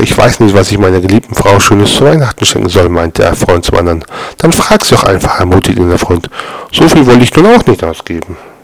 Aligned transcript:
Ach, 0.00 0.02
ich 0.02 0.16
weiß 0.16 0.40
nicht, 0.40 0.54
was 0.54 0.72
ich 0.72 0.78
meiner 0.78 1.00
geliebten 1.00 1.34
Frau 1.34 1.60
Schönes 1.60 1.94
zu 1.94 2.04
Weihnachten 2.04 2.46
schenken 2.46 2.70
soll, 2.70 2.88
meinte 2.88 3.20
der 3.20 3.34
Freund 3.34 3.66
zum 3.66 3.76
anderen. 3.76 4.02
Dann 4.38 4.50
frag 4.50 4.82
sie 4.82 4.94
doch 4.94 5.04
einfach, 5.04 5.38
ermutigte 5.38 5.86
der 5.86 5.98
Freund. 5.98 6.30
So 6.72 6.88
viel 6.88 7.04
wollte 7.06 7.24
ich 7.24 7.36
nun 7.36 7.46
auch 7.46 7.66
nicht 7.66 7.84
ausgeben. 7.84 8.36